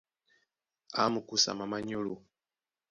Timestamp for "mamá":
1.59-1.77